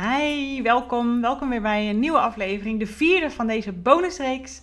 [0.00, 1.20] Hi, welkom.
[1.20, 2.78] Welkom weer bij een nieuwe aflevering.
[2.78, 4.60] De vierde van deze bonusreeks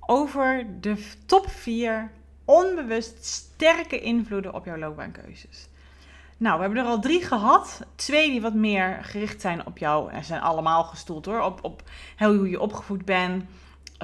[0.00, 2.10] over de top 4
[2.44, 5.68] onbewust sterke invloeden op jouw loopbaankeuzes.
[6.36, 7.80] Nou, we hebben er al drie gehad.
[7.94, 10.10] Twee die wat meer gericht zijn op jou.
[10.10, 11.40] En zijn allemaal gestoeld hoor.
[11.40, 11.82] Op, op
[12.18, 13.44] hoe je opgevoed bent.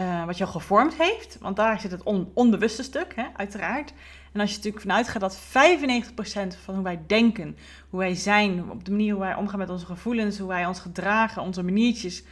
[0.00, 1.39] Uh, wat jou gevormd heeft.
[1.41, 2.02] Want daar zit het
[2.34, 3.92] onbewuste stuk, hè, uiteraard.
[4.33, 7.56] En als je natuurlijk vanuit gaat dat 95% van hoe wij denken,
[7.91, 10.81] hoe wij zijn, op de manier hoe wij omgaan met onze gevoelens, hoe wij ons
[10.81, 12.23] gedragen, onze maniertjes,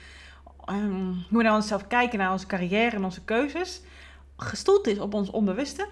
[0.71, 3.81] um, hoe we naar onszelf kijken, naar onze carrière en onze keuzes,
[4.37, 5.89] gestoeld is op ons onbewuste.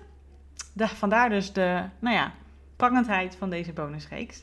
[0.72, 2.32] De, vandaar dus de, nou ja,
[2.76, 4.42] prangendheid van deze bonusreeks.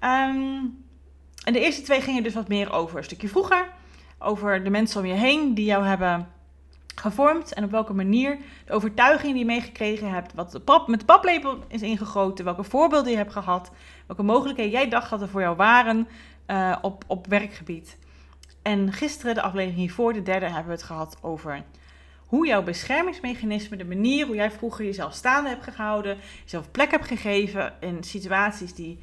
[0.00, 0.84] Um,
[1.44, 3.68] en de eerste twee gingen dus wat meer over een stukje vroeger.
[4.18, 6.28] Over de mensen om je heen die jou hebben
[7.00, 11.00] gevormd en op welke manier de overtuiging die je meegekregen hebt, wat de pap, met
[11.00, 13.70] de paplepel is ingegoten, welke voorbeelden je hebt gehad,
[14.06, 16.08] welke mogelijkheden jij dacht dat er voor jou waren
[16.46, 17.98] uh, op, op werkgebied.
[18.62, 21.62] En gisteren, de aflevering hiervoor, de derde, hebben we het gehad over
[22.26, 27.06] hoe jouw beschermingsmechanisme, de manier hoe jij vroeger jezelf staande hebt gehouden, jezelf plek hebt
[27.06, 28.98] gegeven in situaties die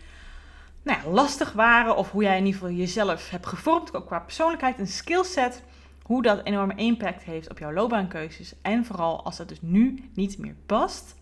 [0.83, 4.19] nou ja, lastig waren, of hoe jij in ieder geval jezelf hebt gevormd, ook qua
[4.19, 5.63] persoonlijkheid en skillset
[6.07, 8.53] hoe dat enorme impact heeft op jouw loopbaankeuzes.
[8.61, 11.15] En vooral als dat dus nu niet meer past,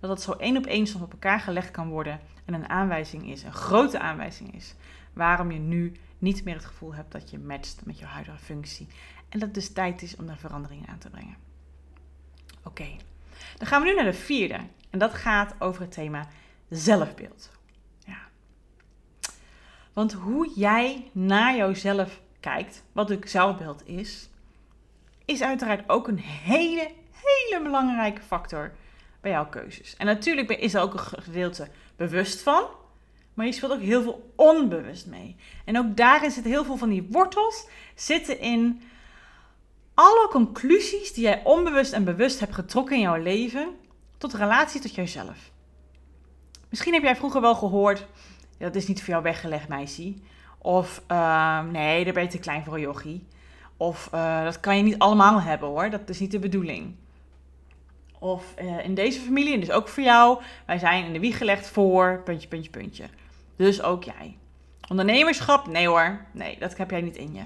[0.00, 3.30] dat dat zo één op één soms op elkaar gelegd kan worden en een aanwijzing
[3.30, 4.74] is, een grote aanwijzing is,
[5.12, 8.86] waarom je nu niet meer het gevoel hebt dat je matcht met je huidige functie.
[9.28, 11.36] En dat het dus tijd is om daar veranderingen aan te brengen.
[12.62, 12.86] Oké,
[13.58, 14.60] dan gaan we nu naar de vierde.
[14.90, 16.28] En dat gaat over het thema
[16.68, 17.50] zelfbeeld.
[18.06, 18.18] Ja.
[19.92, 24.28] Want hoe jij naar jouzelf kijkt, wat het zelfbeeld is,
[25.24, 28.72] is uiteraard ook een hele, hele belangrijke factor
[29.20, 29.96] bij jouw keuzes.
[29.96, 32.64] En natuurlijk is er ook een gedeelte bewust van,
[33.34, 35.36] maar je speelt ook heel veel onbewust mee.
[35.64, 38.82] En ook daarin zitten heel veel van die wortels zitten in
[39.94, 43.76] alle conclusies die jij onbewust en bewust hebt getrokken in jouw leven
[44.18, 45.50] tot relatie tot jezelf.
[46.68, 48.06] Misschien heb jij vroeger wel gehoord,
[48.58, 50.14] dat is niet voor jou weggelegd, meisje.
[50.66, 53.26] Of uh, nee, daar ben je te klein voor een yogi.
[53.76, 56.94] Of uh, dat kan je niet allemaal hebben hoor, dat is niet de bedoeling.
[58.18, 61.38] Of uh, in deze familie, en dus ook voor jou, wij zijn in de wieg
[61.38, 63.04] gelegd voor puntje, puntje, puntje.
[63.56, 64.36] Dus ook jij.
[64.88, 67.44] Ondernemerschap, nee hoor, nee, dat heb jij niet in je.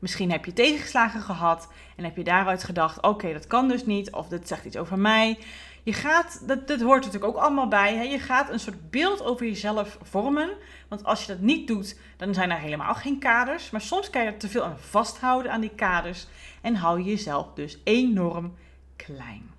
[0.00, 4.12] Misschien heb je tegenslagen gehad en heb je daaruit gedacht: oké, dat kan dus niet,
[4.12, 5.38] of dit zegt iets over mij.
[5.82, 7.96] Je gaat, dat, dat hoort natuurlijk ook allemaal bij.
[7.96, 8.02] Hè?
[8.02, 10.50] Je gaat een soort beeld over jezelf vormen.
[10.88, 13.70] Want als je dat niet doet, dan zijn er helemaal geen kaders.
[13.70, 16.26] Maar soms kan je er te veel aan vasthouden aan die kaders.
[16.60, 18.54] En hou je jezelf dus enorm
[18.96, 19.50] klein.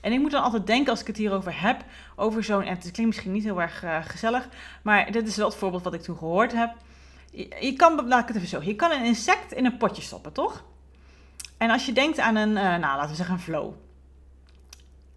[0.00, 1.84] En ik moet dan altijd denken als ik het hierover heb,
[2.16, 4.48] over zo'n, en het klinkt misschien niet heel erg uh, gezellig,
[4.82, 6.74] maar dit is wel het voorbeeld wat ik toen gehoord heb.
[7.60, 10.32] Je, kan, laat ik het even zo, je kan een insect in een potje stoppen,
[10.32, 10.64] toch?
[11.56, 13.72] En als je denkt aan een, uh, nou laten we zeggen een flow.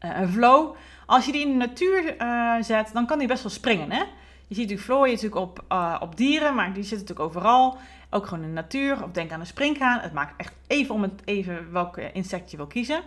[0.05, 2.15] Uh, een flow, als je die in de natuur
[2.63, 4.03] zet, dan kan die best wel springen, hè?
[4.49, 7.77] Je ziet natuurlijk vlooien natuurlijk op, uh, op dieren, maar die zitten natuurlijk overal.
[8.09, 9.03] Ook gewoon in de natuur.
[9.03, 9.99] Of denk aan een springhaan.
[9.99, 13.01] Het maakt echt even om het even welke insect je wil kiezen.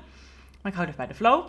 [0.60, 1.48] Maar ik hou dus bij de flow.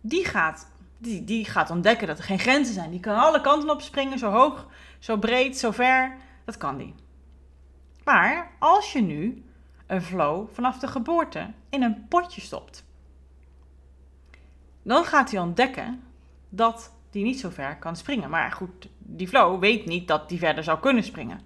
[0.00, 2.90] Die gaat, die, die gaat ontdekken dat er geen grenzen zijn.
[2.90, 4.66] Die kan alle kanten op springen, zo hoog,
[4.98, 6.16] zo breed, zo ver.
[6.44, 6.94] Dat kan die.
[8.04, 9.44] Maar als je nu
[9.86, 12.84] een flow vanaf de geboorte in een potje stopt,
[14.82, 16.02] dan gaat hij ontdekken
[16.48, 18.30] dat die niet zo ver kan springen.
[18.30, 21.40] Maar goed, die flow weet niet dat die verder zou kunnen springen.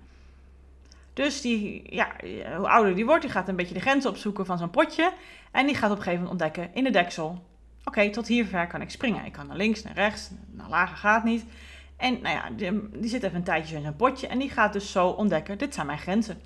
[1.12, 2.10] Dus die, ja,
[2.56, 5.12] hoe ouder die wordt, die gaat een beetje de grens opzoeken van zo'n potje.
[5.50, 7.44] En die gaat op een gegeven moment ontdekken in de deksel.
[7.84, 9.24] Oké, tot hier ver kan ik springen.
[9.24, 11.44] Ik kan naar links, naar rechts, naar lager gaat niet.
[11.96, 14.92] En nou ja, die zit even een tijdje in zijn potje en die gaat dus
[14.92, 16.40] zo ontdekken, dit zijn mijn grenzen.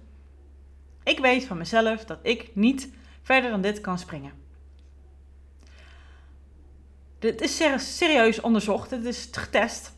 [1.05, 2.93] Ik weet van mezelf dat ik niet
[3.23, 4.33] verder dan dit kan springen.
[7.21, 7.63] Dit is
[7.97, 9.93] serieus onderzocht, het is getest.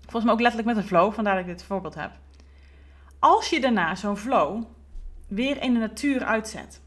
[0.00, 2.12] Volgens mij ook letterlijk met een flow, vandaar dat ik dit voorbeeld heb.
[3.18, 4.64] Als je daarna zo'n flow
[5.28, 6.80] weer in de natuur uitzet,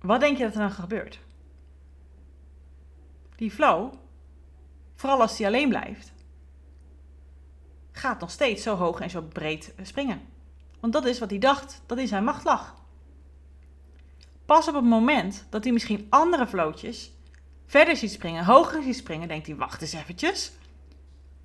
[0.00, 1.18] wat denk je dat er dan gebeurt?
[3.36, 3.92] Die flow,
[4.94, 6.12] vooral als die alleen blijft,
[7.92, 10.20] gaat nog steeds zo hoog en zo breed springen.
[10.80, 12.74] Want dat is wat hij dacht dat in zijn macht lag.
[14.46, 17.12] Pas op het moment dat hij misschien andere flootjes
[17.66, 20.52] verder ziet springen, hoger ziet springen, denkt hij: wacht eens eventjes.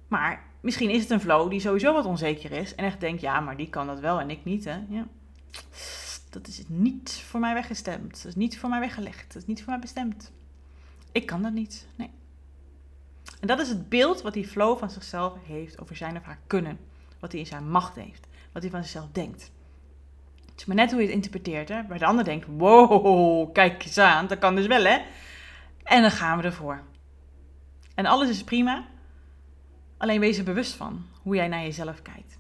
[0.08, 3.40] Maar misschien is het een flow die sowieso wat onzeker is en echt denkt: ja,
[3.40, 4.66] maar die kan dat wel en ik niet.
[4.66, 4.80] Hè?
[4.90, 5.08] Ja.
[6.30, 8.12] Dat is niet voor mij weggestemd.
[8.12, 9.34] Dat is niet voor mij weggelegd.
[9.34, 10.32] Dat is niet voor mij bestemd.
[11.12, 11.88] Ik kan dat niet.
[11.96, 12.10] Nee.
[13.40, 16.40] En dat is het beeld wat die flow van zichzelf heeft over zijn of haar
[16.48, 16.80] kunnen.
[17.20, 18.28] Wat hij in zijn macht heeft.
[18.52, 19.52] Wat hij van zichzelf denkt.
[20.52, 21.70] Het is maar net hoe je het interpreteert.
[21.70, 21.88] Hè?
[21.88, 24.28] Waar de ander denkt, wow, kijk eens aan.
[24.28, 24.98] Dat kan dus wel, hè?
[25.84, 26.82] En dan gaan we ervoor.
[27.96, 28.86] En alles is prima.
[29.98, 32.40] Alleen wees er bewust van hoe jij naar jezelf kijkt.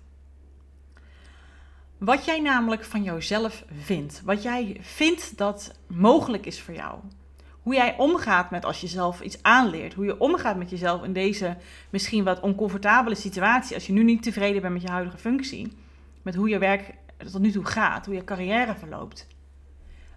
[1.97, 4.21] Wat jij namelijk van jouzelf vindt.
[4.25, 6.99] Wat jij vindt dat mogelijk is voor jou.
[7.61, 9.93] Hoe jij omgaat met als je zelf iets aanleert.
[9.93, 11.57] Hoe je omgaat met jezelf in deze
[11.89, 13.75] misschien wat oncomfortabele situatie.
[13.75, 15.77] Als je nu niet tevreden bent met je huidige functie.
[16.21, 16.93] Met hoe je werk
[17.29, 18.06] tot nu toe gaat.
[18.06, 19.27] Hoe je carrière verloopt.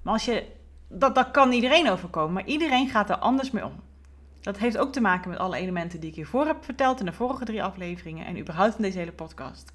[0.02, 0.46] Maar als je,
[0.88, 2.32] dat, dat kan iedereen overkomen.
[2.32, 3.82] Maar iedereen gaat er anders mee om.
[4.40, 7.12] Dat heeft ook te maken met alle elementen die ik hiervoor heb verteld in de
[7.12, 8.26] vorige drie afleveringen.
[8.26, 9.72] En überhaupt in deze hele podcast.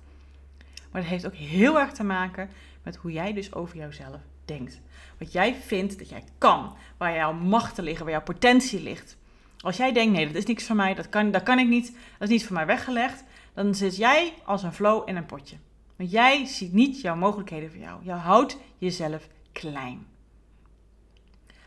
[0.91, 2.49] Maar het heeft ook heel erg te maken
[2.83, 4.81] met hoe jij dus over jouzelf denkt.
[5.17, 6.75] Wat jij vindt dat jij kan.
[6.97, 9.17] Waar jouw machten liggen, waar jouw potentie ligt.
[9.59, 11.85] Als jij denkt, nee, dat is niks voor mij, dat kan, dat kan ik niet,
[12.17, 13.23] dat is niet voor mij weggelegd.
[13.53, 15.55] Dan zit jij als een flow in een potje.
[15.99, 18.03] Want jij ziet niet jouw mogelijkheden voor jou.
[18.03, 20.07] Je houdt jezelf klein.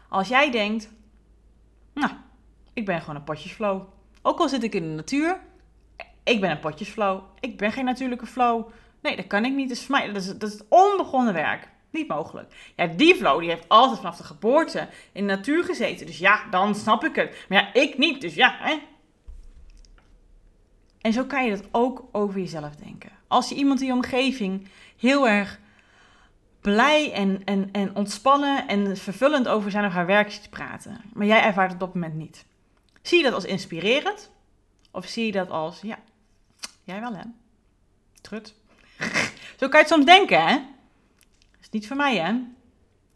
[0.08, 0.90] Als jij denkt,
[1.94, 2.11] nou,
[2.73, 3.82] ik ben gewoon een potjesflow.
[4.23, 5.40] Ook al zit ik in de natuur,
[6.25, 7.23] ik ben een potjesflow.
[7.40, 8.69] Ik ben geen natuurlijke flow.
[9.00, 9.69] Nee, dat kan ik niet.
[9.69, 11.69] Dat is mij dat is, dat is onbegonnen werk.
[11.90, 12.73] Niet mogelijk.
[12.76, 16.06] Ja, die flow die heeft altijd vanaf de geboorte in de natuur gezeten.
[16.06, 17.46] Dus ja, dan snap ik het.
[17.49, 18.20] Maar ja, ik niet.
[18.20, 18.79] Dus ja, hè.
[21.00, 23.11] En zo kan je dat ook over jezelf denken.
[23.32, 25.61] Als je iemand in je omgeving heel erg
[26.61, 31.26] blij en, en, en ontspannen en vervullend over zijn of haar werk ziet praten, maar
[31.26, 32.44] jij ervaart het op dat moment niet.
[33.02, 34.31] Zie je dat als inspirerend?
[34.90, 35.99] Of zie je dat als, ja,
[36.84, 37.23] jij wel hè?
[38.20, 38.55] Trut.
[39.58, 40.58] Zo kan je het soms denken, hè?
[41.61, 42.34] Is niet voor mij, hè?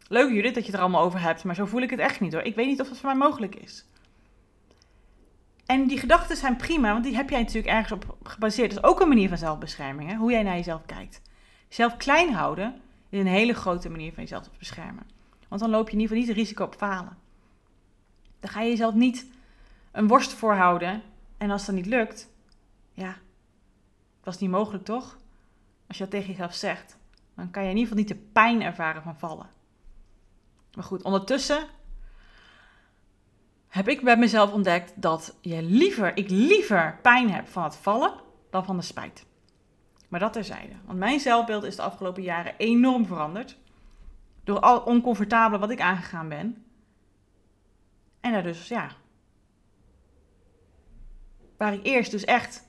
[0.07, 2.19] Leuk, Judith, dat je het er allemaal over hebt, maar zo voel ik het echt
[2.19, 2.41] niet hoor.
[2.41, 3.85] Ik weet niet of dat voor mij mogelijk is.
[5.67, 8.73] En die gedachten zijn prima, want die heb jij natuurlijk ergens op gebaseerd.
[8.73, 10.15] Dat is ook een manier van zelfbescherming, hè?
[10.15, 11.21] hoe jij naar jezelf kijkt.
[11.67, 15.03] Jezelf klein houden is een hele grote manier van jezelf te beschermen.
[15.47, 17.17] Want dan loop je in ieder geval niet het risico op falen.
[18.39, 19.27] Dan ga je jezelf niet
[19.91, 21.01] een worst voorhouden.
[21.37, 22.29] En als dat niet lukt,
[22.93, 23.15] ja,
[24.23, 25.17] was niet mogelijk toch?
[25.87, 26.97] Als je dat tegen jezelf zegt,
[27.35, 29.49] dan kan je in ieder geval niet de pijn ervaren van vallen.
[30.73, 31.67] Maar goed, ondertussen
[33.67, 38.13] heb ik bij mezelf ontdekt dat je liever, ik liever pijn heb van het vallen
[38.49, 39.25] dan van de spijt.
[40.07, 40.73] Maar dat terzijde.
[40.85, 43.57] Want mijn zelfbeeld is de afgelopen jaren enorm veranderd.
[44.43, 46.65] Door al oncomfortabele wat ik aangegaan ben.
[48.19, 48.91] En daar dus, ja.
[51.57, 52.67] Waar ik eerst dus echt,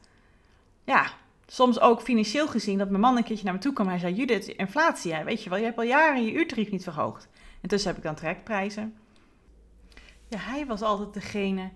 [0.84, 1.10] ja,
[1.46, 3.88] soms ook financieel gezien, dat mijn man een keertje naar me toe kwam.
[3.88, 7.28] Hij zei, Judith, inflatie, weet je wel, je hebt al jaren je uurtarief niet verhoogd.
[7.60, 8.96] Intussen heb ik dan trekprijzen.
[10.28, 11.70] Ja, hij was altijd degene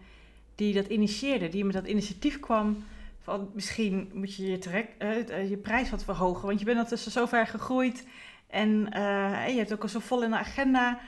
[0.54, 2.84] die dat initieerde, die met dat initiatief kwam
[3.20, 7.12] van misschien moet je je, trek, uh, je prijs wat verhogen, want je bent ondertussen
[7.12, 8.06] zo ver gegroeid
[8.46, 11.00] en uh, je hebt ook al zo vol in de agenda.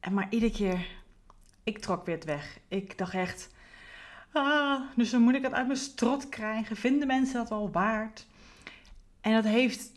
[0.00, 0.86] En maar iedere keer,
[1.64, 2.58] ik trok weer het weg.
[2.68, 3.50] Ik dacht echt,
[4.32, 6.76] ah, dus dan moet ik het uit mijn strot krijgen.
[6.76, 8.26] Vinden mensen dat wel waard?
[9.20, 9.92] En dat heeft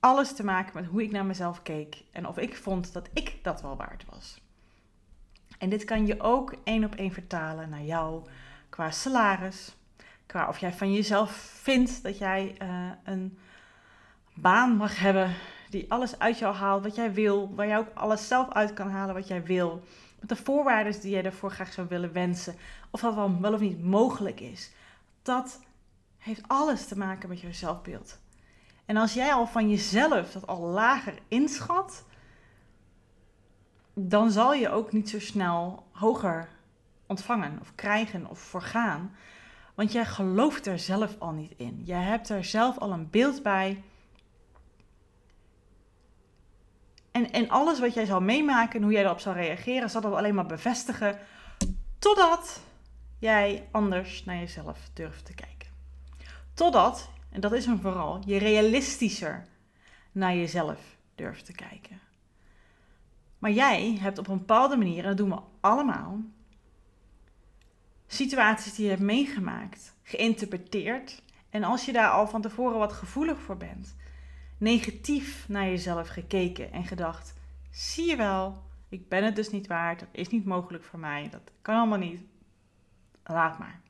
[0.00, 3.38] alles te maken met hoe ik naar mezelf keek en of ik vond dat ik
[3.42, 4.41] dat wel waard was.
[5.62, 8.22] En dit kan je ook één op één vertalen naar jou
[8.68, 9.74] qua salaris,
[10.26, 11.30] qua of jij van jezelf
[11.62, 13.38] vindt dat jij uh, een
[14.34, 15.34] baan mag hebben
[15.70, 18.90] die alles uit jou haalt wat jij wil, waar jij ook alles zelf uit kan
[18.90, 19.82] halen wat jij wil,
[20.20, 22.54] met de voorwaarden die jij daarvoor graag zou willen wensen,
[22.90, 24.70] of dat wel, wel of niet mogelijk is.
[25.22, 25.60] Dat
[26.18, 28.18] heeft alles te maken met je zelfbeeld.
[28.84, 32.04] En als jij al van jezelf dat al lager inschat,
[33.94, 36.48] dan zal je ook niet zo snel hoger
[37.06, 39.16] ontvangen of krijgen of voorgaan.
[39.74, 41.82] Want jij gelooft er zelf al niet in.
[41.84, 43.82] Jij hebt er zelf al een beeld bij.
[47.10, 50.14] En, en alles wat jij zal meemaken en hoe jij erop zal reageren, zal dat
[50.14, 51.18] alleen maar bevestigen.
[51.98, 52.60] Totdat
[53.18, 55.68] jij anders naar jezelf durft te kijken.
[56.54, 59.46] Totdat en dat is hem vooral, je realistischer
[60.12, 60.78] naar jezelf
[61.14, 62.00] durft te kijken.
[63.42, 66.20] Maar jij hebt op een bepaalde manier, en dat doen we allemaal,
[68.06, 71.22] situaties die je hebt meegemaakt, geïnterpreteerd.
[71.50, 73.96] En als je daar al van tevoren wat gevoelig voor bent,
[74.58, 77.34] negatief naar jezelf gekeken en gedacht:
[77.70, 81.28] zie je wel, ik ben het dus niet waard, dat is niet mogelijk voor mij,
[81.30, 82.22] dat kan allemaal niet.
[83.24, 83.80] Laat maar.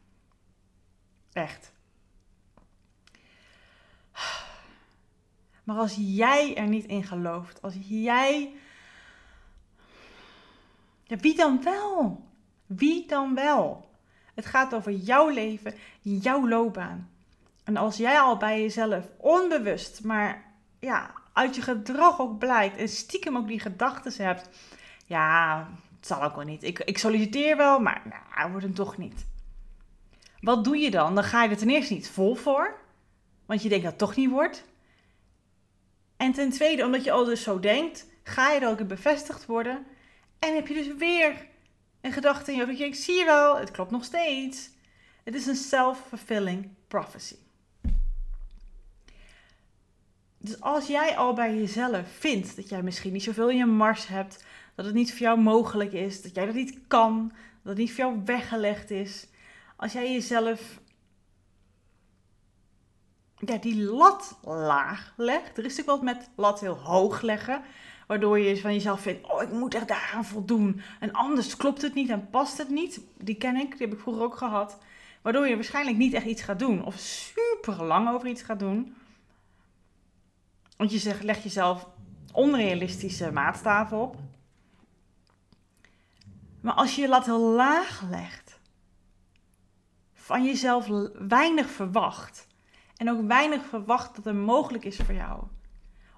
[1.32, 1.72] Echt.
[5.64, 8.54] Maar als jij er niet in gelooft, als jij.
[11.20, 12.24] Wie dan wel?
[12.66, 13.90] Wie dan wel?
[14.34, 17.10] Het gaat over jouw leven, jouw loopbaan.
[17.64, 20.44] En als jij al bij jezelf onbewust, maar
[20.78, 24.48] ja, uit je gedrag ook blijkt en stiekem ook die gedachten hebt.
[25.06, 26.62] Ja, het zal ook wel niet.
[26.62, 28.02] Ik, ik solliciteer wel, maar
[28.34, 29.26] nou, wordt het toch niet.
[30.40, 31.14] Wat doe je dan?
[31.14, 32.80] Dan ga je er ten eerste niet vol voor,
[33.46, 34.64] want je denkt dat het toch niet wordt.
[36.16, 39.46] En ten tweede, omdat je al dus zo denkt, ga je er ook in bevestigd
[39.46, 39.86] worden.
[40.42, 41.46] En heb je dus weer
[42.00, 42.80] een gedachte in je hoofd.
[42.80, 44.70] Ik zie je wel, het klopt nog steeds.
[45.24, 47.36] Het is een self-fulfilling prophecy.
[50.38, 54.06] Dus als jij al bij jezelf vindt dat jij misschien niet zoveel in je mars
[54.06, 54.44] hebt,
[54.74, 57.32] dat het niet voor jou mogelijk is, dat jij dat niet kan,
[57.62, 59.26] dat het niet voor jou weggelegd is.
[59.76, 60.80] Als jij jezelf
[63.36, 65.58] ja, die lat laag legt.
[65.58, 67.62] Er is natuurlijk wat met lat heel hoog leggen.
[68.06, 70.80] Waardoor je van jezelf vindt, oh, ik moet echt daaraan voldoen.
[71.00, 73.00] En anders klopt het niet en past het niet.
[73.18, 74.78] Die ken ik, die heb ik vroeger ook gehad.
[75.22, 76.84] Waardoor je waarschijnlijk niet echt iets gaat doen.
[76.84, 78.94] Of super lang over iets gaat doen.
[80.76, 81.88] Want je zegt, leg jezelf
[82.32, 84.16] onrealistische maatstaven op.
[86.60, 88.60] Maar als je je lat heel laag legt,
[90.14, 90.88] van jezelf
[91.28, 92.46] weinig verwacht
[92.96, 95.42] en ook weinig verwacht dat er mogelijk is voor jou.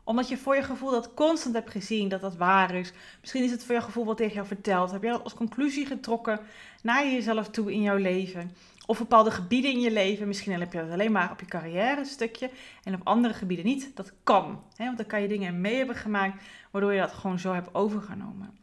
[0.04, 2.92] Omdat je voor je gevoel dat constant hebt gezien dat dat waar is.
[3.20, 4.90] Misschien is het voor je gevoel wat tegen jou verteld.
[4.90, 6.40] Heb je dat als conclusie getrokken
[6.82, 8.56] naar jezelf toe in jouw leven?
[8.87, 10.26] Of bepaalde gebieden in je leven.
[10.26, 12.50] Misschien heb je dat alleen maar op je carrière stukje.
[12.82, 13.96] En op andere gebieden niet.
[13.96, 14.62] Dat kan.
[14.76, 14.84] Hè?
[14.84, 16.42] Want dan kan je dingen mee hebben gemaakt.
[16.70, 18.58] Waardoor je dat gewoon zo hebt overgenomen.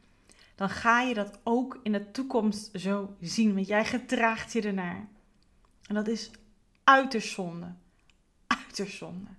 [0.56, 3.54] Dan ga je dat ook in de toekomst zo zien.
[3.54, 5.08] Want jij gedraagt je ernaar.
[5.88, 6.32] En dat is
[6.84, 7.68] uiterst zonde
[8.72, 9.30] uiterst zonde.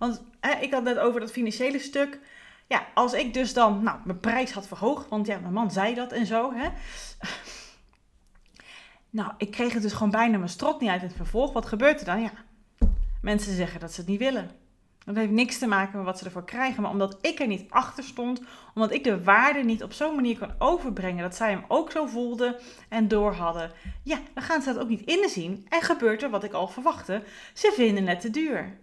[0.00, 0.22] Want
[0.60, 2.18] ik had net over dat financiële stuk.
[2.66, 5.94] Ja, als ik dus dan nou, mijn prijs had verhoogd, want ja, mijn man zei
[5.94, 6.52] dat en zo.
[6.54, 6.68] Hè.
[9.12, 11.52] Nou, ik kreeg het dus gewoon bijna mijn strot niet uit het vervolg.
[11.52, 12.22] Wat gebeurt er dan?
[12.22, 12.30] Ja,
[13.22, 14.50] mensen zeggen dat ze het niet willen.
[15.04, 16.82] Dat heeft niks te maken met wat ze ervoor krijgen.
[16.82, 18.42] Maar omdat ik er niet achter stond,
[18.74, 22.06] omdat ik de waarde niet op zo'n manier kon overbrengen dat zij hem ook zo
[22.06, 22.56] voelden
[22.88, 23.72] en door hadden.
[24.02, 25.66] Ja, dan gaan ze dat ook niet inzien.
[25.68, 27.22] En gebeurt er wat ik al verwachtte.
[27.54, 28.78] Ze vinden het te duur.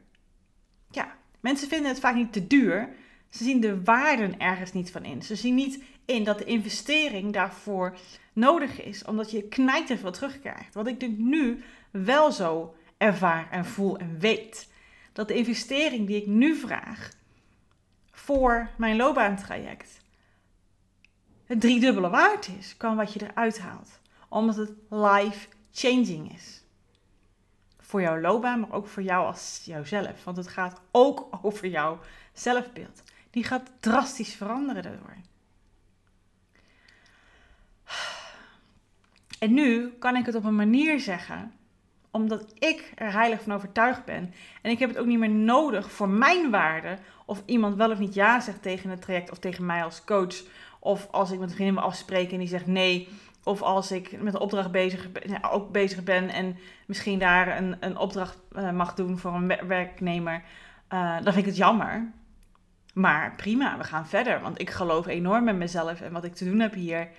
[0.91, 2.89] Ja, mensen vinden het vaak niet te duur.
[3.29, 5.22] Ze zien de waarden ergens niet van in.
[5.22, 7.98] Ze zien niet in dat de investering daarvoor
[8.34, 10.74] nodig is, omdat je knijt veel terugkrijgt.
[10.74, 14.70] Wat ik nu wel zo ervaar en voel en weet
[15.13, 17.12] dat de investering die ik nu vraag
[18.12, 20.00] voor mijn loopbaantraject
[21.48, 24.00] het driedubbele waard is kan wat je eruit haalt.
[24.29, 26.63] Omdat het life-changing is.
[27.88, 30.24] Voor jouw loopbaan, maar ook voor jou als jouzelf.
[30.24, 32.00] Want het gaat ook over jouw
[32.34, 33.03] zelfbeeld.
[33.29, 35.15] Die gaat drastisch veranderen daardoor.
[39.39, 41.51] En nu kan ik het op een manier zeggen
[42.12, 44.34] omdat ik er heilig van overtuigd ben.
[44.62, 46.98] En ik heb het ook niet meer nodig voor mijn waarde.
[47.25, 50.44] Of iemand wel of niet ja zegt tegen het traject of tegen mij als coach.
[50.79, 53.10] Of als ik met een vriendin wil afspreken en die zegt nee.
[53.48, 55.10] Of als ik met een opdracht bezig,
[55.51, 60.44] ook bezig ben en misschien daar een, een opdracht eh, mag doen voor een werknemer.
[60.94, 62.12] Uh, dan vind ik het jammer.
[62.94, 64.42] Maar prima, we gaan verder.
[64.42, 67.10] Want ik geloof enorm in mezelf en wat ik te doen heb hier.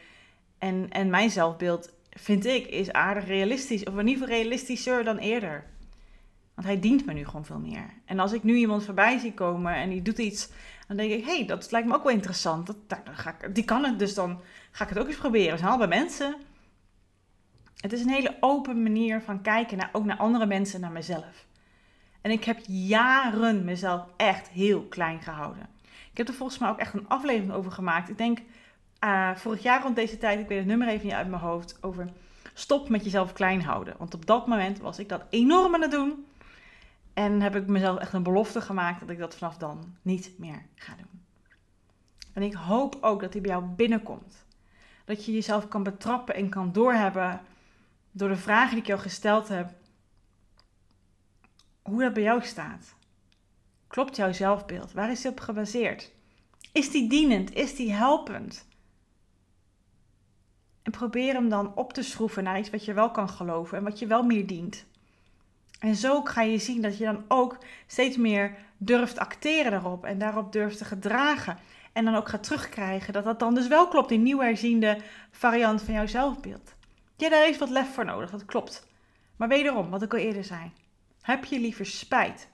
[0.58, 3.84] En, en mijn zelfbeeld vind ik, is aardig realistisch.
[3.84, 5.64] Of in ieder geval realistischer dan eerder.
[6.58, 7.84] Want hij dient me nu gewoon veel meer.
[8.04, 10.50] En als ik nu iemand voorbij zie komen en die doet iets,
[10.86, 12.66] dan denk ik, hé, hey, dat lijkt me ook wel interessant.
[12.66, 15.52] Dat, ga ik, die kan het, dus dan ga ik het ook eens proberen.
[15.52, 16.36] We zijn mensen.
[17.76, 21.46] Het is een hele open manier van kijken, naar, ook naar andere mensen, naar mezelf.
[22.20, 25.68] En ik heb jaren mezelf echt heel klein gehouden.
[26.10, 28.08] Ik heb er volgens mij ook echt een aflevering over gemaakt.
[28.08, 28.38] Ik denk
[29.04, 31.78] uh, vorig jaar rond deze tijd, ik weet het nummer even niet uit mijn hoofd,
[31.80, 32.08] over
[32.54, 33.94] stop met jezelf klein houden.
[33.98, 36.26] Want op dat moment was ik dat enorm aan het doen.
[37.18, 40.66] En heb ik mezelf echt een belofte gemaakt dat ik dat vanaf dan niet meer
[40.74, 41.22] ga doen.
[42.32, 44.46] En ik hoop ook dat die bij jou binnenkomt.
[45.04, 47.40] Dat je jezelf kan betrappen en kan doorhebben
[48.10, 49.70] door de vragen die ik jou gesteld heb.
[51.82, 52.94] hoe dat bij jou staat.
[53.86, 54.92] Klopt jouw zelfbeeld?
[54.92, 56.12] Waar is die op gebaseerd?
[56.72, 57.54] Is die dienend?
[57.54, 58.66] Is die helpend?
[60.82, 63.84] En probeer hem dan op te schroeven naar iets wat je wel kan geloven en
[63.84, 64.86] wat je wel meer dient.
[65.78, 70.18] En zo ga je zien dat je dan ook steeds meer durft acteren daarop en
[70.18, 71.58] daarop durft te gedragen.
[71.92, 74.98] En dan ook gaat terugkrijgen dat dat dan dus wel klopt, die nieuw herziende
[75.30, 76.74] variant van jouw zelfbeeld.
[77.16, 78.86] Ja, daar is wat lef voor nodig, dat klopt.
[79.36, 80.72] Maar wederom, wat ik al eerder zei,
[81.20, 82.48] heb je liever spijt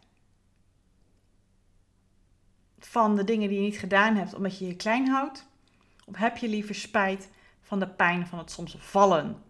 [2.78, 5.46] van de dingen die je niet gedaan hebt omdat je je klein houdt?
[6.06, 9.42] Of heb je liever spijt van de pijn van het soms vallen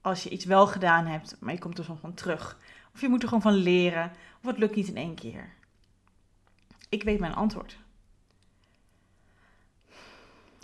[0.00, 2.58] als je iets wel gedaan hebt, maar je komt er soms van terug?
[2.94, 5.54] Of je moet er gewoon van leren, of het lukt niet in één keer.
[6.88, 7.78] Ik weet mijn antwoord.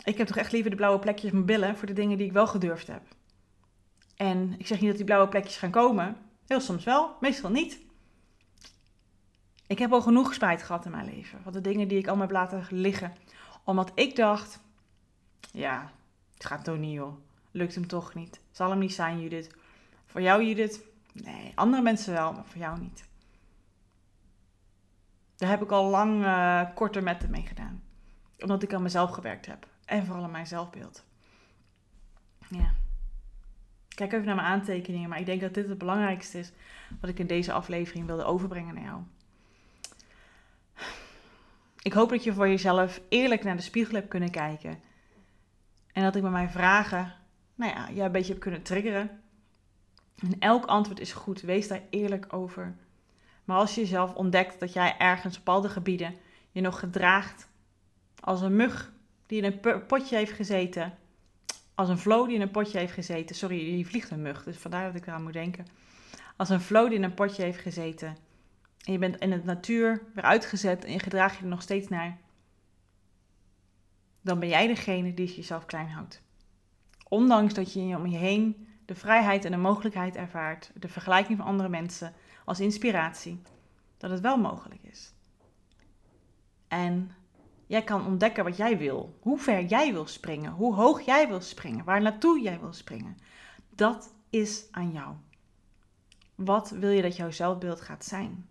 [0.05, 2.27] Ik heb toch echt liever de blauwe plekjes op mijn billen voor de dingen die
[2.27, 3.03] ik wel gedurfd heb.
[4.17, 6.17] En ik zeg niet dat die blauwe plekjes gaan komen.
[6.47, 7.79] Heel soms wel, meestal niet.
[9.67, 11.43] Ik heb al genoeg spijt gehad in mijn leven.
[11.43, 13.13] Van de dingen die ik allemaal heb laten liggen.
[13.65, 14.61] Omdat ik dacht,
[15.53, 15.93] ja,
[16.35, 17.17] het gaat toch niet joh.
[17.51, 18.41] Lukt hem toch niet.
[18.51, 19.55] Zal hem niet zijn Judith.
[20.07, 20.81] Voor jou Judith,
[21.25, 23.07] Nee, andere mensen wel, maar voor jou niet.
[25.37, 27.83] Daar heb ik al lang uh, korter metten mee gedaan.
[28.39, 29.67] Omdat ik aan mezelf gewerkt heb.
[29.85, 31.05] En vooral aan mijn zelfbeeld.
[32.49, 32.75] Ja.
[33.89, 36.53] Kijk even naar mijn aantekeningen, maar ik denk dat dit het belangrijkste is
[37.01, 39.03] wat ik in deze aflevering wilde overbrengen naar jou.
[41.83, 44.81] Ik hoop dat je voor jezelf eerlijk naar de spiegel hebt kunnen kijken.
[45.93, 47.15] En dat ik met mijn vragen,
[47.55, 49.23] nou ja, je een beetje heb kunnen triggeren.
[50.19, 51.41] En elk antwoord is goed.
[51.41, 52.77] Wees daar eerlijk over.
[53.45, 56.15] Maar als je jezelf ontdekt dat jij ergens op bepaalde gebieden
[56.51, 57.49] je nog gedraagt
[58.21, 58.93] als een mug
[59.27, 60.99] die in een potje heeft gezeten,
[61.75, 63.37] als een flow die in een potje heeft gezeten.
[63.37, 65.67] Sorry, die vliegt een mug, dus vandaar dat ik eraan moet denken.
[66.37, 68.17] Als een flow die in een potje heeft gezeten
[68.85, 71.89] en je bent in de natuur weer uitgezet en je gedraagt je er nog steeds
[71.89, 72.19] naar,
[74.21, 76.23] dan ben jij degene die jezelf klein houdt.
[77.09, 81.47] Ondanks dat je om je heen de vrijheid en de mogelijkheid ervaart, de vergelijking van
[81.47, 82.13] andere mensen
[82.45, 83.43] als inspiratie,
[83.97, 85.13] dat het wel mogelijk is.
[86.69, 87.11] En
[87.67, 91.41] jij kan ontdekken wat jij wil, hoe ver jij wil springen, hoe hoog jij wil
[91.41, 93.17] springen, waar naartoe jij wil springen.
[93.71, 95.15] Dat is aan jou.
[96.35, 98.49] Wat wil je dat jouw zelfbeeld gaat zijn?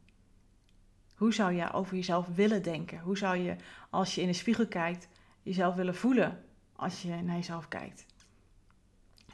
[1.15, 2.99] Hoe zou je over jezelf willen denken?
[2.99, 3.55] Hoe zou je,
[3.89, 5.07] als je in de spiegel kijkt,
[5.41, 6.43] jezelf willen voelen
[6.75, 8.05] als je naar jezelf kijkt?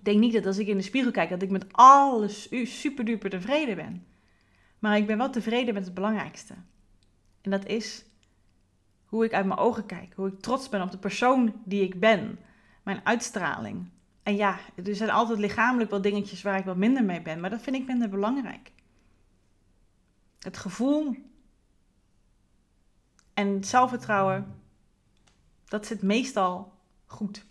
[0.05, 3.29] Denk niet dat als ik in de spiegel kijk, dat ik met alles super duper
[3.29, 4.05] tevreden ben.
[4.79, 6.53] Maar ik ben wel tevreden met het belangrijkste.
[7.41, 8.05] En dat is
[9.05, 10.13] hoe ik uit mijn ogen kijk.
[10.15, 12.39] Hoe ik trots ben op de persoon die ik ben.
[12.83, 13.89] Mijn uitstraling.
[14.23, 17.39] En ja, er zijn altijd lichamelijk wel dingetjes waar ik wat minder mee ben.
[17.39, 18.71] Maar dat vind ik minder belangrijk.
[20.39, 21.15] Het gevoel
[23.33, 24.61] en het zelfvertrouwen,
[25.65, 26.73] dat zit meestal
[27.05, 27.45] goed.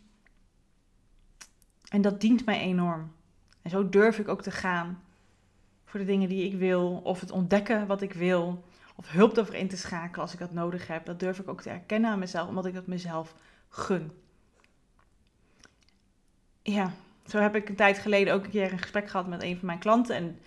[1.93, 3.13] En dat dient mij enorm.
[3.63, 5.03] En zo durf ik ook te gaan
[5.85, 8.65] voor de dingen die ik wil, of het ontdekken wat ik wil,
[8.97, 11.05] of hulp ervoor in te schakelen als ik dat nodig heb.
[11.07, 13.35] Dat durf ik ook te erkennen aan mezelf, omdat ik dat mezelf
[13.69, 14.13] gun.
[16.63, 16.93] Ja,
[17.27, 19.67] zo heb ik een tijd geleden ook een keer een gesprek gehad met een van
[19.67, 20.39] mijn klanten.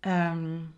[0.00, 0.74] En um,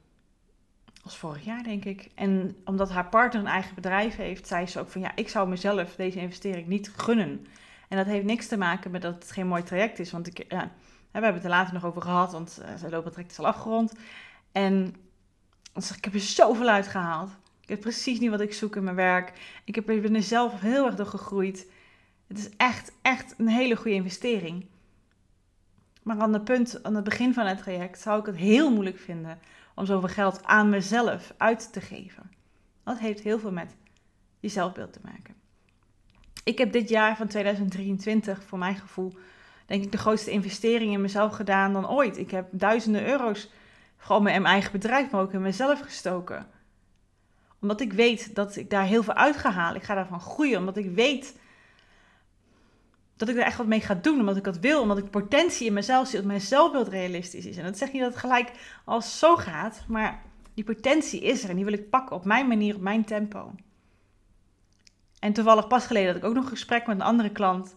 [1.02, 2.10] was vorig jaar, denk ik.
[2.14, 5.48] En omdat haar partner een eigen bedrijf heeft, zei ze ook van ja, ik zou
[5.48, 7.46] mezelf deze investering niet gunnen.
[7.92, 10.10] En dat heeft niks te maken met dat het geen mooi traject is.
[10.10, 13.38] Want ik, ja, we hebben het er later nog over gehad, want zijn looptraject is
[13.38, 13.92] al afgerond.
[14.52, 14.94] En
[15.96, 17.30] ik heb er zoveel uit gehaald.
[17.60, 19.32] Ik heb precies niet wat ik zoek in mijn werk.
[19.64, 21.70] Ik, heb, ben er zelf heel erg door gegroeid.
[22.26, 24.66] Het is echt, echt een hele goede investering.
[26.02, 28.98] Maar aan het punt, aan het begin van het traject, zou ik het heel moeilijk
[28.98, 29.38] vinden
[29.74, 32.30] om zoveel geld aan mezelf uit te geven.
[32.84, 33.74] Dat heeft heel veel met
[34.40, 35.41] je zelfbeeld te maken
[36.44, 39.12] ik heb dit jaar van 2023 voor mijn gevoel,
[39.66, 42.18] denk ik, de grootste investering in mezelf gedaan dan ooit.
[42.18, 43.50] Ik heb duizenden euro's
[43.96, 46.46] gewoon in mijn eigen bedrijf, maar ook in mezelf gestoken.
[47.60, 49.76] Omdat ik weet dat ik daar heel veel uit ga halen.
[49.76, 51.38] Ik ga daarvan groeien, omdat ik weet
[53.16, 54.20] dat ik er echt wat mee ga doen.
[54.20, 57.56] Omdat ik dat wil, omdat ik potentie in mezelf zie, dat mijn zelfbeeld realistisch is.
[57.56, 58.52] En dat zegt niet dat het gelijk
[58.84, 60.22] als zo gaat, maar
[60.54, 63.54] die potentie is er en die wil ik pakken op mijn manier, op mijn tempo.
[65.22, 67.76] En toevallig pas geleden had ik ook nog een gesprek met een andere klant.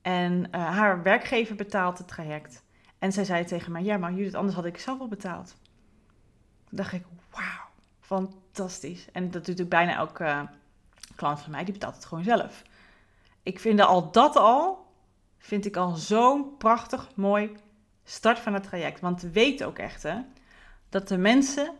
[0.00, 2.64] En uh, haar werkgever betaalt het traject.
[2.98, 5.54] En zij zei tegen mij: Ja, maar Judith, anders had ik zelf al betaald.
[6.70, 7.68] Dacht ik: Wauw,
[8.00, 9.10] fantastisch.
[9.12, 10.42] En dat doet natuurlijk bijna elke uh,
[11.16, 12.62] klant van mij, die betaalt het gewoon zelf.
[13.42, 14.86] Ik vind al dat al,
[15.38, 17.56] vind ik al zo'n prachtig mooi
[18.04, 19.00] start van het traject.
[19.00, 20.18] Want weet ook echt hè,
[20.88, 21.72] dat de mensen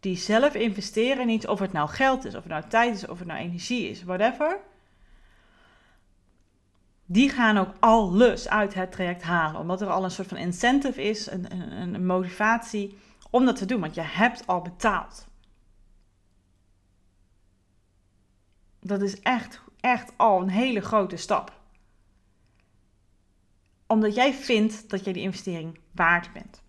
[0.00, 3.06] die zelf investeren in iets, of het nou geld is, of het nou tijd is,
[3.06, 4.60] of het nou energie is, whatever.
[7.06, 9.60] Die gaan ook alles uit het traject halen.
[9.60, 12.98] Omdat er al een soort van incentive is, een, een, een motivatie
[13.30, 13.80] om dat te doen.
[13.80, 15.26] Want je hebt al betaald.
[18.80, 21.60] Dat is echt, echt al een hele grote stap.
[23.86, 26.62] Omdat jij vindt dat jij die investering waard bent.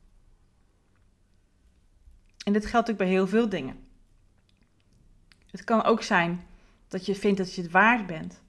[2.50, 3.80] En dit geldt ook bij heel veel dingen.
[5.52, 6.46] Het kan ook zijn
[6.88, 8.42] dat je vindt dat je het waard bent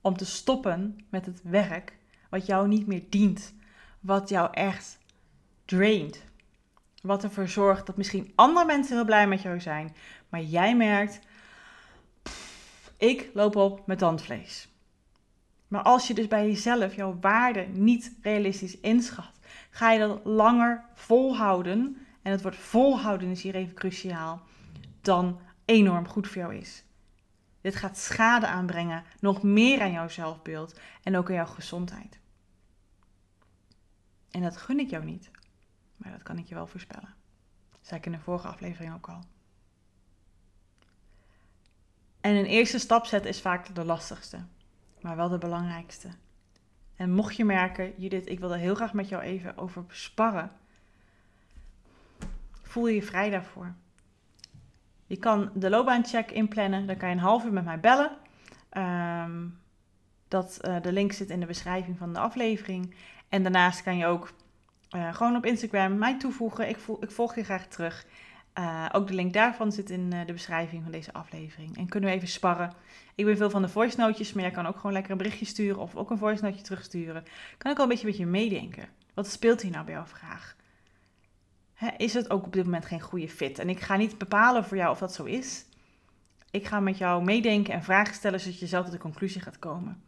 [0.00, 1.96] om te stoppen met het werk
[2.30, 3.54] wat jou niet meer dient,
[4.00, 4.98] wat jou echt
[5.64, 6.22] draint.
[7.02, 9.94] Wat ervoor zorgt dat misschien andere mensen heel blij met jou zijn,
[10.28, 11.20] maar jij merkt,
[12.96, 14.68] ik loop op met tandvlees.
[15.68, 19.32] Maar als je dus bij jezelf jouw waarde niet realistisch inschat,
[19.70, 22.06] ga je dat langer volhouden.
[22.28, 24.42] En het woord volhouden is hier even cruciaal.
[25.00, 26.84] Dan enorm goed voor jou is.
[27.60, 32.20] Dit gaat schade aanbrengen, nog meer aan jouw zelfbeeld en ook aan jouw gezondheid.
[34.30, 35.30] En dat gun ik jou niet,
[35.96, 37.14] maar dat kan ik je wel voorspellen.
[37.70, 39.24] Dat zei ik in de vorige aflevering ook al.
[42.20, 44.46] En een eerste stap zetten is vaak de lastigste,
[45.00, 46.08] maar wel de belangrijkste.
[46.94, 50.66] En mocht je merken, Judith, ik wil heel graag met jou even over sparren.
[52.78, 53.74] Voel je je vrij daarvoor.
[55.06, 58.10] Je kan de loopbaancheck inplannen, dan kan je een half uur met mij bellen.
[58.68, 59.46] Ehm,
[60.28, 62.94] dat, uh, de link zit in de beschrijving van de aflevering.
[63.28, 64.32] En daarnaast kan je ook
[64.96, 66.68] uh, gewoon op Instagram mij toevoegen.
[66.68, 68.06] Ik, ik volg je graag terug.
[68.58, 71.76] Uh, ook de link daarvan zit in de beschrijving van deze aflevering.
[71.76, 72.72] En kunnen we even sparren.
[73.14, 75.44] Ik ben veel van de voice notes, maar jij kan ook gewoon lekker een berichtje
[75.44, 77.24] sturen of ook een voice noteje terugsturen.
[77.56, 78.88] Kan ik al een beetje met je meedenken.
[79.14, 80.56] Wat speelt hier nou bij jouw vraag?
[81.96, 83.58] Is het ook op dit moment geen goede fit?
[83.58, 85.64] En ik ga niet bepalen voor jou of dat zo is.
[86.50, 89.58] Ik ga met jou meedenken en vragen stellen zodat je zelf tot de conclusie gaat
[89.58, 90.02] komen.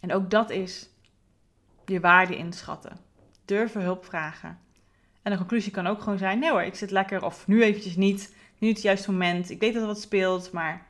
[0.00, 0.88] En ook dat is
[1.86, 2.96] je waarde inschatten.
[3.44, 4.58] Durven hulp vragen.
[5.22, 7.96] En de conclusie kan ook gewoon zijn: nee hoor, ik zit lekker, of nu eventjes
[7.96, 9.50] niet, nu het juiste moment.
[9.50, 10.86] Ik weet dat er wat speelt, maar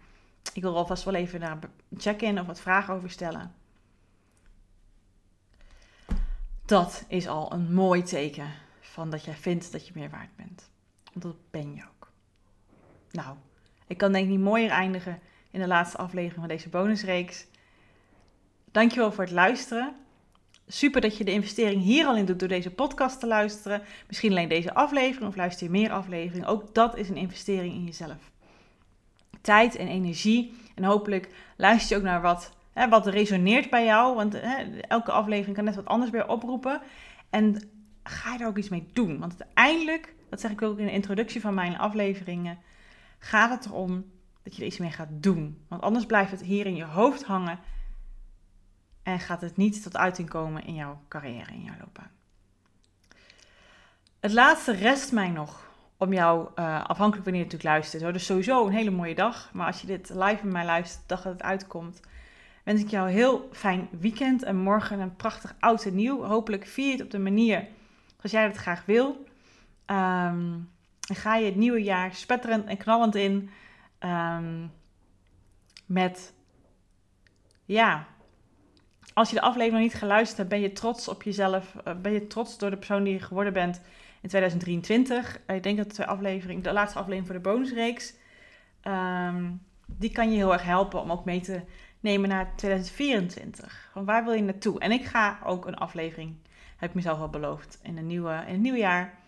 [0.52, 1.58] ik wil alvast wel even naar
[1.96, 3.54] check-in of wat vragen over stellen.
[6.64, 8.52] Dat is al een mooi teken
[8.90, 10.70] van dat jij vindt dat je meer waard bent.
[11.12, 12.12] Want dat ben je ook.
[13.10, 13.36] Nou,
[13.86, 17.46] ik kan denk ik niet mooier eindigen in de laatste aflevering van deze bonusreeks.
[18.70, 19.94] Dankjewel voor het luisteren.
[20.66, 23.82] Super dat je de investering hier al in doet door deze podcast te luisteren.
[24.06, 26.48] Misschien alleen deze aflevering of luister je meer afleveringen.
[26.48, 28.30] Ook dat is een investering in jezelf.
[29.40, 30.54] Tijd en energie.
[30.74, 34.14] En hopelijk luister je ook naar wat, hè, wat resoneert bij jou.
[34.14, 36.80] Want hè, elke aflevering kan net wat anders bij oproepen.
[37.30, 37.70] En
[38.10, 39.18] ga je daar ook iets mee doen?
[39.18, 42.58] Want uiteindelijk, dat zeg ik ook in de introductie van mijn afleveringen,
[43.18, 44.04] gaat het erom
[44.42, 45.64] dat je er iets mee gaat doen.
[45.68, 47.58] Want anders blijft het hier in je hoofd hangen
[49.02, 52.10] en gaat het niet tot uiting komen in jouw carrière, in jouw loopbaan.
[54.20, 58.66] Het laatste rest mij nog om jou, uh, afhankelijk wanneer je natuurlijk luistert, dus sowieso
[58.66, 59.50] een hele mooie dag.
[59.52, 62.00] Maar als je dit live met mij luistert, dag dat het uitkomt,
[62.64, 66.22] wens ik jou een heel fijn weekend en morgen een prachtig oud en nieuw.
[66.22, 67.66] Hopelijk vier het op de manier
[68.22, 69.24] als jij dat graag wil.
[69.86, 73.50] Dan ga je het nieuwe jaar spetterend en knallend in.
[73.98, 74.66] Ehm,
[75.86, 76.32] met,
[77.64, 78.06] ja,
[79.14, 81.74] als je de aflevering nog niet geluisterd hebt, ben je trots op jezelf.
[81.86, 83.80] Uh, ben je trots door de persoon die je geworden bent
[84.20, 85.40] in 2023.
[85.46, 88.14] Uh, ik denk dat de, aflevering, de laatste aflevering voor de bonusreeks,
[88.84, 91.60] um, die kan je heel erg helpen om ook mee te
[92.00, 93.88] nemen naar 2024.
[93.92, 94.78] Van waar wil je naartoe?
[94.78, 96.36] En ik ga ook een aflevering
[96.80, 99.18] heb ik mezelf al beloofd in, een nieuwe, in het nieuwe jaar.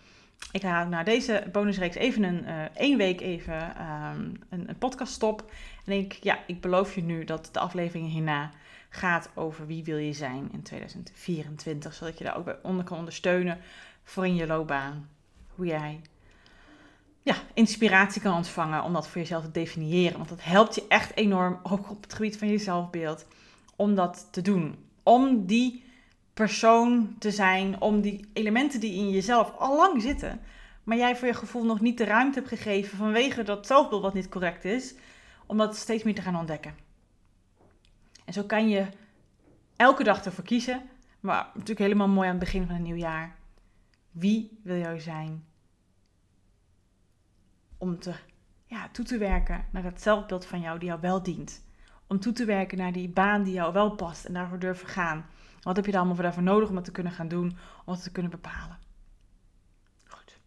[0.53, 5.13] Ik ga na deze bonusreeks even een uh, één week even um, een, een podcast
[5.13, 5.51] stop.
[5.85, 8.51] En ik, ja, ik beloof je nu dat de aflevering hierna
[8.89, 11.95] gaat over wie wil je zijn in 2024.
[11.95, 13.59] Zodat je daar ook bij onder kan ondersteunen
[14.05, 15.09] voor in je loopbaan.
[15.55, 16.01] Hoe jij
[17.23, 20.17] ja, inspiratie kan ontvangen om dat voor jezelf te definiëren.
[20.17, 23.27] Want dat helpt je echt enorm, ook op het gebied van je zelfbeeld,
[23.77, 24.77] om dat te doen.
[25.03, 25.85] Om die
[26.35, 30.41] persoon te zijn om die elementen die in jezelf al lang zitten,
[30.85, 34.15] maar jij voor je gevoel nog niet de ruimte hebt gegeven vanwege dat zelfbeeld wat
[34.15, 34.95] niet correct is,
[35.47, 36.75] om dat steeds meer te gaan ontdekken.
[38.25, 38.87] En zo kan je
[39.77, 40.83] elke dag ervoor kiezen,
[41.21, 43.37] maar natuurlijk helemaal mooi aan het begin van een nieuw jaar.
[44.11, 45.45] Wie wil jij zijn?
[47.79, 48.15] Om te,
[48.67, 51.65] ja, toe te werken naar dat zelfbeeld van jou die jou wel dient.
[52.07, 55.27] Om toe te werken naar die baan die jou wel past en daarvoor durven gaan.
[55.63, 58.03] Wat heb je dan allemaal voor nodig om dat te kunnen gaan doen, om het
[58.03, 58.79] te kunnen bepalen?
[60.07, 60.39] Goed.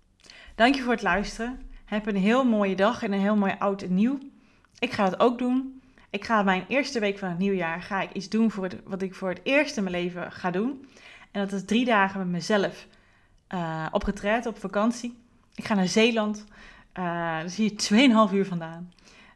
[0.56, 1.60] Dank je voor het luisteren.
[1.86, 4.18] Heb een heel mooie dag en een heel mooi oud en nieuw.
[4.80, 5.82] Ik ga het ook doen.
[6.10, 9.02] Ik ga mijn eerste week van het nieuwjaar ga ik iets doen voor het, wat
[9.02, 10.88] ik voor het eerst in mijn leven ga doen.
[11.32, 12.88] En dat is drie dagen met mezelf
[13.54, 15.18] uh, op retreat, op vakantie.
[15.56, 16.46] Ik ga naar Zeeland.
[16.48, 18.92] Uh, daar zie je 2,5 uur vandaan.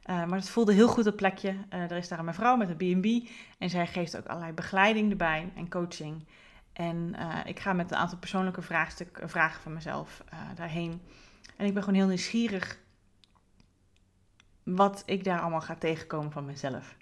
[0.05, 1.49] Uh, maar het voelde heel goed op plekje.
[1.49, 3.29] Uh, er is daar een mevrouw met een B&B.
[3.57, 6.25] En zij geeft ook allerlei begeleiding erbij en coaching.
[6.73, 8.61] En uh, ik ga met een aantal persoonlijke
[9.27, 10.23] vragen van mezelf
[10.55, 11.01] daarheen.
[11.57, 12.79] En ik ben gewoon heel nieuwsgierig
[14.63, 16.95] wat ik daar allemaal ga tegenkomen van mezelf.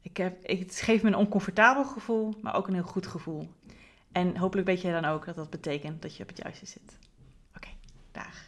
[0.00, 3.52] Ik heb, het geeft me een oncomfortabel gevoel, maar ook een heel goed gevoel.
[4.12, 6.98] En hopelijk weet jij dan ook dat dat betekent dat je op het juiste zit.
[7.56, 7.68] Oké,
[8.12, 8.47] dag.